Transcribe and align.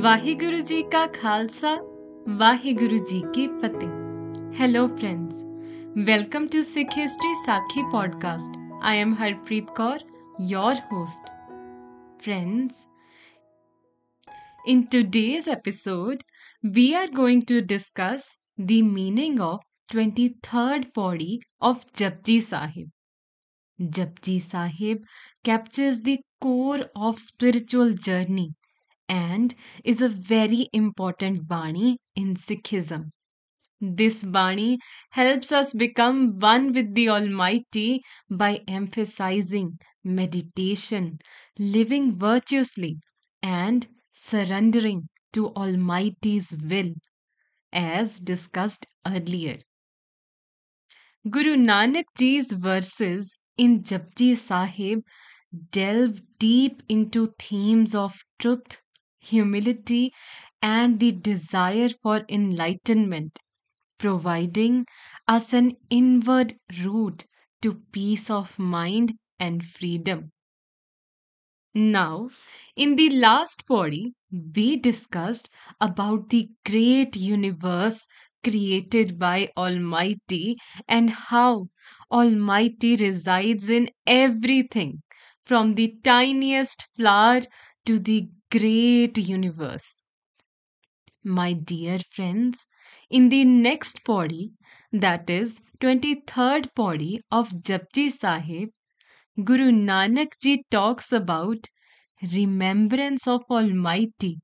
ਵਾਹਿਗੁਰੂ 0.00 0.58
ਜੀ 0.68 0.82
ਕਾ 0.92 1.06
ਖਾਲਸਾ 1.14 1.74
ਵਾਹਿਗੁਰੂ 2.38 2.98
ਜੀ 3.08 3.20
ਕੀ 3.34 3.46
ਫਤਿਹ 3.62 3.88
hello 4.60 4.86
friends 4.88 5.42
welcome 6.06 6.46
to 6.52 6.62
Sikh 6.62 6.96
history 6.98 7.34
Sakhi 7.46 7.82
podcast 7.90 8.56
I 8.82 8.98
am 8.98 9.14
Harpreet 9.14 9.70
Kaur 9.76 10.04
your 10.38 10.72
host. 10.92 11.28
Friends, 12.20 12.78
in 14.66 14.80
today's 14.88 15.48
episode, 15.48 16.24
we 16.78 16.86
are 16.94 17.08
going 17.08 17.42
to 17.42 17.60
discuss 17.74 18.24
the 18.58 18.80
meaning 18.84 19.38
of 19.40 19.60
23rd 19.90 20.88
Pauri 20.94 21.30
of 21.62 21.84
Japji 21.92 22.40
Sahib. 22.40 22.88
Japji 23.78 24.40
Sahib 24.40 25.04
captures 25.44 26.02
the 26.02 26.18
core 26.40 26.82
of 26.96 27.20
spiritual 27.20 27.94
journey 28.08 28.48
and 29.12 29.54
is 29.84 30.02
a 30.02 30.08
very 30.08 30.68
important 30.72 31.46
Bani 31.46 31.98
in 32.16 32.34
Sikhism. 32.34 33.10
This 33.80 34.24
Bani 34.24 34.78
helps 35.10 35.52
us 35.52 35.74
become 35.74 36.38
one 36.38 36.72
with 36.72 36.94
the 36.94 37.10
Almighty 37.10 38.02
by 38.30 38.62
emphasizing 38.66 39.78
meditation, 40.02 41.18
living 41.58 42.18
virtuously, 42.18 42.98
and 43.42 43.88
surrendering 44.12 45.08
to 45.34 45.54
Almighty's 45.54 46.56
will, 46.62 46.94
as 47.72 48.20
discussed 48.20 48.86
earlier. 49.06 49.58
Guru 51.28 51.56
Nanak 51.56 52.04
Ji's 52.16 52.52
verses 52.52 53.36
in 53.56 53.82
Japji 53.82 54.36
Sahib 54.36 55.00
delve 55.70 56.20
deep 56.38 56.82
into 56.88 57.34
themes 57.38 57.94
of 57.94 58.20
truth, 58.38 58.81
humility, 59.22 60.12
and 60.60 61.00
the 61.00 61.12
desire 61.12 61.88
for 61.88 62.26
enlightenment 62.28 63.38
providing 63.98 64.86
us 65.28 65.52
an 65.54 65.76
inward 65.90 66.58
route 66.84 67.26
to 67.62 67.76
peace 67.92 68.30
of 68.30 68.58
mind 68.58 69.18
and 69.40 69.64
freedom. 69.64 70.32
Now, 71.74 72.30
in 72.76 72.96
the 72.96 73.10
last 73.10 73.66
Pauri, 73.66 74.14
we 74.30 74.76
discussed 74.78 75.50
about 75.82 76.30
the 76.30 76.48
great 76.64 77.14
universe 77.14 78.06
created 78.42 79.18
by 79.18 79.50
Almighty 79.54 80.56
and 80.88 81.10
how 81.10 81.68
Almighty 82.10 82.96
resides 82.96 83.68
in 83.68 83.90
everything 84.06 85.02
from 85.44 85.74
the 85.74 85.94
tiniest 86.02 86.88
flower 86.96 87.42
to 87.84 87.98
the 87.98 88.30
great 88.52 89.18
universe. 89.18 90.04
My 91.24 91.52
dear 91.52 91.98
friends, 92.12 92.68
in 93.10 93.28
the 93.28 93.44
next 93.44 94.04
Pauri, 94.04 94.52
that 94.92 95.28
is 95.28 95.60
23rd 95.80 96.72
Pauri 96.76 97.20
of 97.28 97.48
Japji 97.48 98.12
Sahib, 98.12 98.68
Guru 99.44 99.72
Nanak 99.72 100.38
Ji 100.40 100.64
talks 100.70 101.12
about 101.12 101.68
remembrance 102.22 103.26
of 103.28 103.42
Almighty, 103.50 104.40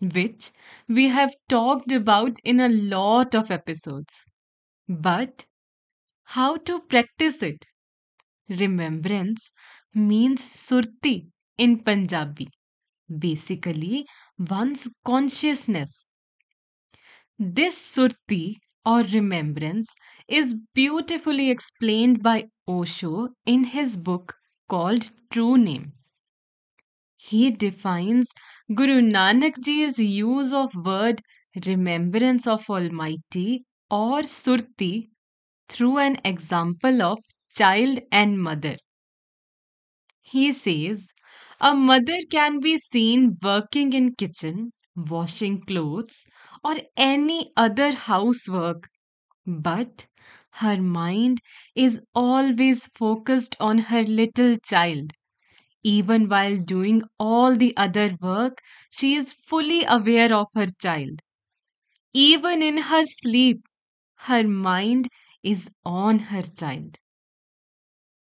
which 0.00 0.52
we 0.88 1.08
have 1.08 1.34
talked 1.48 1.92
about 1.92 2.38
in 2.44 2.60
a 2.60 2.68
lot 2.68 3.34
of 3.34 3.50
episodes. 3.50 4.26
But 4.88 5.46
how 6.24 6.58
to 6.58 6.80
practice 6.82 7.42
it? 7.42 7.66
Remembrance 8.48 9.52
means 9.94 10.42
surti 10.42 11.30
in 11.58 11.84
Punjabi, 11.84 12.48
basically 13.18 14.06
one's 14.38 14.88
consciousness 15.04 16.06
this 17.38 17.78
surti 17.78 18.56
or 18.84 19.00
remembrance 19.04 19.94
is 20.28 20.54
beautifully 20.74 21.48
explained 21.48 22.22
by 22.22 22.44
Osho 22.68 23.30
in 23.46 23.64
his 23.64 23.96
book 23.96 24.34
called 24.68 25.10
True 25.30 25.56
Name. 25.56 25.94
He 27.18 27.50
defines 27.50 28.30
Guru 28.74 29.02
Nanak 29.02 29.60
Ji's 29.60 29.98
use 29.98 30.54
of 30.54 30.74
word 30.74 31.20
remembrance 31.66 32.46
of 32.46 32.70
Almighty 32.70 33.66
or 33.90 34.22
surti 34.22 35.10
through 35.68 35.98
an 35.98 36.20
example 36.24 37.02
of 37.02 37.18
child 37.54 38.00
and 38.12 38.40
mother. 38.42 38.78
He 40.20 40.52
says 40.52 41.08
a 41.60 41.74
mother 41.74 42.18
can 42.30 42.60
be 42.60 42.78
seen 42.78 43.36
working 43.42 43.92
in 43.92 44.14
kitchen 44.14 44.72
washing 44.96 45.60
clothes, 45.62 46.24
or 46.64 46.76
any 46.96 47.52
other 47.56 47.92
housework. 47.92 48.88
But 49.46 50.06
her 50.52 50.82
mind 50.82 51.40
is 51.74 52.00
always 52.14 52.88
focused 52.88 53.56
on 53.60 53.78
her 53.78 54.02
little 54.04 54.56
child. 54.58 55.12
Even 55.84 56.28
while 56.28 56.58
doing 56.58 57.02
all 57.18 57.56
the 57.56 57.76
other 57.76 58.16
work, 58.20 58.60
she 58.90 59.16
is 59.16 59.32
fully 59.32 59.84
aware 59.84 60.34
of 60.34 60.48
her 60.54 60.66
child. 60.82 61.20
Even 62.14 62.62
in 62.62 62.78
her 62.78 63.04
sleep, 63.04 63.62
her 64.16 64.44
mind 64.44 65.08
is 65.42 65.70
on 65.84 66.18
her 66.18 66.42
child. 66.42 66.98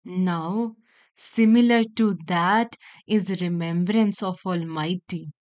Now, 0.06 0.76
similar 1.16 1.84
to 1.96 2.14
that 2.26 2.76
is 3.06 3.40
remembrance 3.40 4.22
of 4.22 4.38
Almighty. 4.46 5.32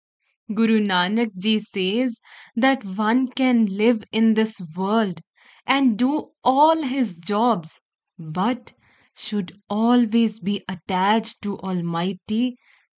Guru 0.53 0.79
Nanak 0.79 1.37
Ji 1.37 1.59
says 1.59 2.19
that 2.55 2.83
one 2.83 3.27
can 3.27 3.65
live 3.67 4.03
in 4.11 4.33
this 4.33 4.59
world 4.75 5.21
and 5.67 5.97
do 5.99 6.31
all 6.43 6.81
his 6.83 7.15
jobs, 7.17 7.79
but 8.17 8.73
should 9.15 9.61
always 9.69 10.39
be 10.39 10.63
attached 10.67 11.41
to 11.43 11.59
Almighty, 11.59 12.57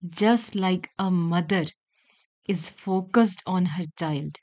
just 0.08 0.54
like 0.54 0.90
a 0.98 1.10
mother 1.10 1.66
is 2.48 2.70
focused 2.70 3.42
on 3.46 3.66
her 3.66 3.84
child. 3.96 4.38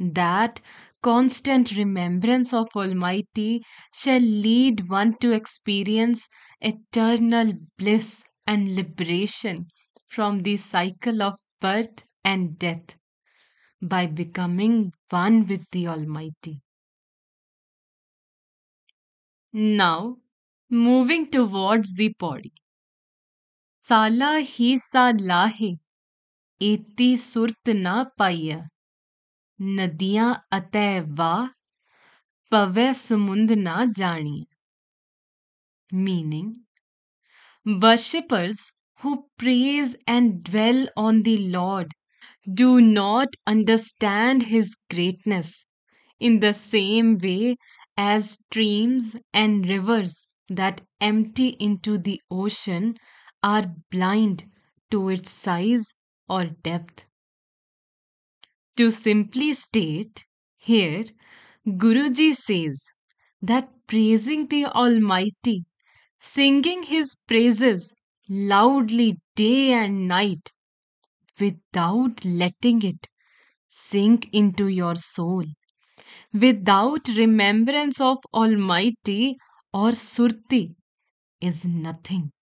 That 0.00 0.60
constant 1.02 1.72
remembrance 1.72 2.52
of 2.52 2.68
Almighty 2.76 3.62
shall 3.92 4.20
lead 4.20 4.88
one 4.88 5.16
to 5.18 5.32
experience 5.32 6.28
eternal 6.60 7.52
bliss 7.78 8.22
and 8.46 8.74
liberation 8.74 9.66
from 10.08 10.42
the 10.42 10.56
cycle 10.56 11.22
of 11.22 11.38
birth 11.60 12.04
and 12.24 12.58
death 12.58 12.96
by 13.82 14.06
becoming 14.06 14.92
one 15.08 15.46
with 15.46 15.64
the 15.70 15.88
Almighty. 15.88 16.62
Now, 19.52 20.18
moving 20.68 21.30
towards 21.30 21.94
the 21.94 22.14
Pauri. 22.14 22.52
Sala 23.80 24.44
hi 24.44 24.76
sa 24.76 25.12
lahe, 25.12 25.78
eti 26.60 27.16
surt 27.16 27.74
na 27.74 28.04
paiya. 28.18 28.68
Nadiyan 29.60 30.42
atay 30.50 31.02
va, 31.16 31.54
pave 32.50 32.86
samund 33.04 33.50
na 33.66 33.86
janiya. 33.86 34.46
Meaning, 35.92 36.64
worshippers 37.64 38.70
who 38.98 39.24
praise 39.38 39.96
and 40.06 40.44
dwell 40.44 40.86
on 40.94 41.22
the 41.22 41.38
Lord 41.38 41.92
do 42.52 42.80
not 42.80 43.34
understand 43.46 44.42
His 44.44 44.76
greatness 44.90 45.66
in 46.18 46.40
the 46.40 46.54
same 46.54 47.18
way 47.18 47.56
as 47.96 48.32
streams 48.32 49.16
and 49.32 49.68
rivers 49.68 50.28
that 50.48 50.82
empty 51.00 51.50
into 51.60 51.98
the 51.98 52.20
ocean 52.30 52.96
are 53.42 53.74
blind 53.90 54.50
to 54.90 55.10
its 55.10 55.30
size 55.32 55.92
or 56.28 56.46
depth. 56.46 57.06
To 58.78 58.90
simply 58.90 59.54
state, 59.54 60.24
here 60.56 61.04
Guruji 61.66 62.34
says 62.34 62.84
that 63.40 63.70
praising 63.86 64.48
the 64.48 64.66
Almighty, 64.66 65.66
singing 66.20 66.82
His 66.84 67.16
praises, 67.28 67.94
loudly 68.28 69.18
day 69.36 69.72
and 69.72 70.08
night 70.08 70.52
without 71.40 72.24
letting 72.24 72.82
it 72.82 73.08
sink 73.70 74.28
into 74.32 74.68
your 74.68 74.96
soul, 74.96 75.44
without 76.32 77.06
remembrance 77.08 78.00
of 78.00 78.18
Almighty 78.34 79.36
or 79.72 79.92
Surti, 79.92 80.74
is 81.40 81.64
nothing. 81.64 82.32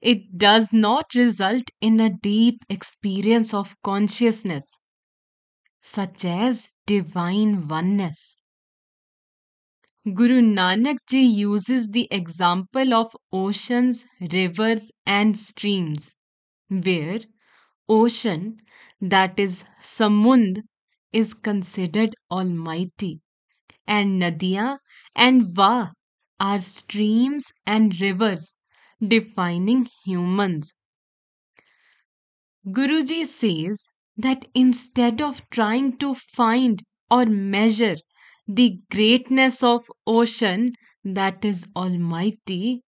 It 0.00 0.38
does 0.38 0.72
not 0.72 1.14
result 1.14 1.70
in 1.80 2.00
a 2.00 2.10
deep 2.10 2.64
experience 2.68 3.54
of 3.54 3.76
consciousness, 3.82 4.80
such 5.88 6.24
as 6.24 6.70
divine 6.86 7.68
oneness. 7.68 8.36
Guru 10.12 10.40
Nanak 10.42 10.96
Ji 11.08 11.20
uses 11.20 11.90
the 11.90 12.08
example 12.10 12.92
of 12.92 13.16
oceans, 13.30 14.04
rivers, 14.32 14.90
and 15.06 15.38
streams, 15.38 16.16
where 16.68 17.20
ocean, 17.88 18.60
that 19.00 19.38
is 19.40 19.64
Samund, 19.80 20.62
is 21.12 21.34
considered 21.34 22.14
almighty, 22.30 23.22
and 23.86 24.18
Nadia 24.18 24.80
and 25.14 25.54
Va 25.54 25.94
are 26.40 26.60
streams 26.60 27.52
and 27.66 28.00
rivers 28.00 28.56
defining 29.00 29.88
humans. 30.04 30.74
Guruji 32.64 33.26
says 33.26 33.90
that 34.18 34.46
instead 34.54 35.22
of 35.22 35.48
trying 35.48 35.96
to 35.96 36.14
find 36.14 36.82
or 37.10 37.24
measure 37.26 37.96
the 38.46 38.80
greatness 38.90 39.62
of 39.62 39.86
ocean 40.06 40.74
that 41.04 41.44
is 41.44 41.66
almighty, 41.74 42.82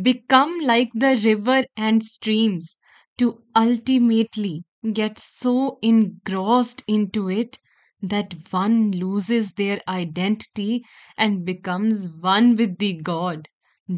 become 0.00 0.60
like 0.60 0.90
the 0.94 1.20
river 1.24 1.64
and 1.76 2.04
streams 2.04 2.78
to 3.18 3.42
ultimately 3.56 4.62
get 4.92 5.18
so 5.18 5.76
engrossed 5.82 6.84
into 6.86 7.28
it 7.28 7.58
that 8.00 8.32
one 8.52 8.92
loses 8.92 9.54
their 9.54 9.80
identity 9.88 10.84
and 11.18 11.44
becomes 11.44 12.08
one 12.20 12.54
with 12.54 12.78
the 12.78 12.92
God, 12.94 13.48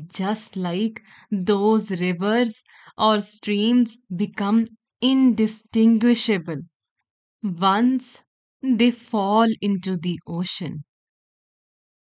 just 0.07 0.57
like 0.57 1.03
those 1.31 1.91
rivers 2.01 2.65
or 2.97 3.21
streams 3.21 3.99
become 4.17 4.69
indistinguishable. 5.01 6.63
Once 7.43 8.23
they 8.63 8.91
fall 8.91 9.47
into 9.61 9.97
the 9.97 10.19
ocean. 10.27 10.85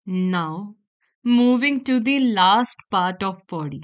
Now, 0.07 0.77
moving 1.25 1.83
to 1.85 2.01
the 2.01 2.21
last 2.21 2.79
part 2.91 3.23
of 3.23 3.47
Pauri. 3.47 3.83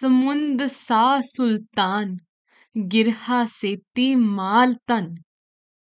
Samund 0.00 0.68
sa 0.70 1.20
sultan, 1.20 2.18
girha 2.76 3.48
se 3.48 3.78
ti 3.94 4.16
mal 4.16 4.74
tan. 4.86 5.14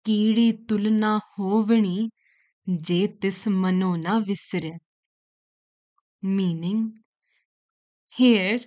ਕੀੜੀ 0.06 0.52
ਤੁਲਨਾ 0.68 1.18
ਹੋਵਣੀ 1.40 2.10
ਜੇ 2.88 3.08
meaning 6.22 6.82
here 8.18 8.60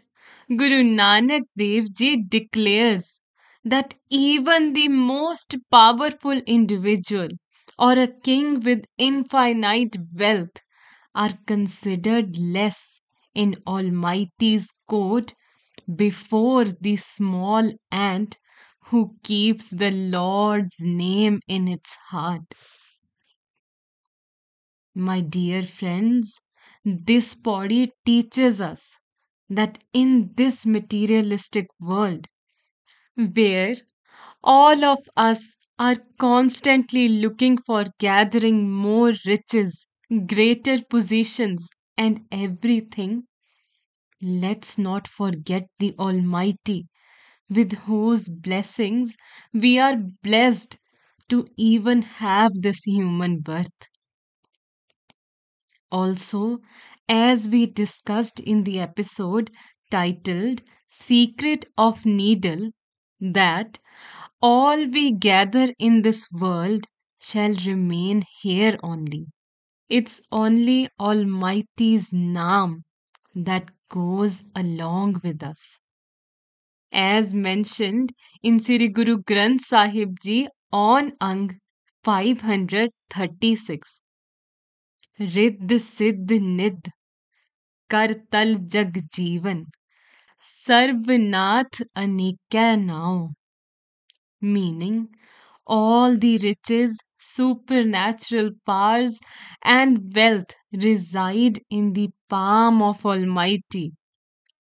guru 0.61 0.81
nanak 0.99 1.45
dev 1.61 1.85
ji 1.99 2.11
declares 2.35 3.18
that 3.71 3.95
even 4.11 4.73
the 4.73 4.89
most 4.89 5.57
powerful 5.71 6.39
individual 6.47 7.29
or 7.79 7.93
a 7.93 8.09
king 8.09 8.61
with 8.61 8.85
infinite 8.99 9.97
wealth 10.15 10.63
are 11.15 11.39
considered 11.47 12.37
less 12.37 13.01
in 13.35 13.57
Almighty's 13.67 14.71
court 14.89 15.35
before 15.97 16.65
the 16.65 16.97
small 16.97 17.73
ant 17.91 18.39
who 18.87 19.17
keeps 19.23 19.71
the 19.71 19.91
Lord's 19.91 20.81
name 20.81 21.41
in 21.49 21.69
its 21.69 21.95
heart. 22.11 22.45
My 24.95 25.23
dear 25.23 25.63
friends, 25.63 26.43
this 26.85 27.35
Pauri 27.35 27.91
teaches 28.05 28.61
us 28.61 28.99
that 29.49 29.83
in 29.95 30.35
this 30.35 30.67
materialistic 30.67 31.69
world, 31.81 32.27
where 33.19 33.77
all 34.45 34.85
of 34.85 34.99
us 35.17 35.57
are 35.79 35.97
constantly 36.19 37.09
looking 37.09 37.59
for 37.59 37.87
gathering 37.99 38.71
more 38.71 39.15
riches, 39.27 39.89
greater 40.27 40.83
positions, 40.85 41.71
and 41.97 42.27
everything, 42.33 43.29
let's 44.23 44.79
not 44.79 45.09
forget 45.09 45.69
the 45.81 45.93
Almighty, 45.99 46.87
with 47.51 47.73
whose 47.81 48.29
blessings 48.29 49.17
we 49.53 49.79
are 49.79 49.97
blessed 50.23 50.79
to 51.29 51.47
even 51.57 52.03
have 52.03 52.53
this 52.63 52.85
human 52.85 53.41
birth. 53.41 53.89
Also, 55.93 56.61
as 57.11 57.51
we 57.51 57.67
discussed 57.67 58.41
in 58.41 58.65
the 58.65 58.81
episode 58.81 59.51
titled 59.91 60.63
Secret 60.89 61.67
of 61.77 62.07
Needle, 62.07 62.71
that 63.21 63.79
all 64.41 64.87
we 64.87 65.13
gather 65.13 65.75
in 65.79 66.03
this 66.03 66.31
world 66.33 66.87
shall 67.19 67.55
remain 67.67 68.25
here 68.41 68.79
only. 68.83 69.27
It's 69.89 70.21
only 70.31 70.89
Almighty's 71.01 72.11
Naam 72.11 72.85
that 73.35 73.71
goes 73.89 74.45
along 74.55 75.21
with 75.25 75.43
us. 75.43 75.79
As 76.93 77.35
mentioned 77.35 78.13
in 78.43 78.61
Sri 78.61 78.89
Guru 78.89 79.19
Granth 79.23 79.63
Sahib 79.63 80.21
Ji 80.23 80.49
on 80.73 81.13
Ang 81.21 81.59
536. 82.05 84.01
Ridd 85.19 85.69
Siddh 85.81 86.41
Nid 86.41 86.93
Kartal 87.91 88.69
Jag 88.69 88.93
Jeevan 89.11 89.67
Sarvanath 90.41 91.83
Anikya 91.97 92.83
now. 92.83 93.33
Meaning, 94.41 95.09
all 95.67 96.17
the 96.17 96.39
riches, 96.39 96.99
supernatural 97.19 98.51
powers, 98.65 99.19
and 99.63 100.15
wealth 100.15 100.55
reside 100.73 101.61
in 101.71 101.93
the 101.93 102.11
palm 102.29 102.83
of 102.83 103.05
Almighty. 103.05 103.93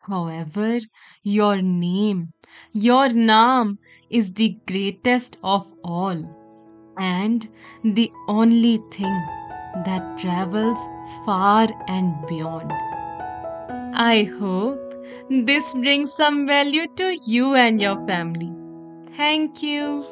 However, 0.00 0.80
your 1.22 1.62
name, 1.62 2.32
your 2.72 3.08
Naam, 3.08 3.78
is 4.10 4.32
the 4.32 4.56
greatest 4.66 5.36
of 5.44 5.72
all 5.84 6.24
and 6.98 7.48
the 7.84 8.10
only 8.26 8.78
thing 8.90 9.20
that 9.84 10.18
travels 10.18 10.78
far 11.24 11.68
and 11.86 12.26
beyond. 12.26 12.72
I 13.94 14.24
hope 14.24 14.87
this 15.30 15.74
brings 15.74 16.12
some 16.12 16.46
value 16.46 16.86
to 16.96 17.16
you 17.24 17.54
and 17.54 17.80
your 17.80 17.96
family. 18.06 18.52
Thank 19.16 19.62
you. 19.62 20.06